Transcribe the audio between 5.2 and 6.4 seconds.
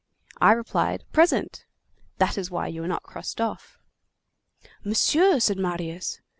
said Marius.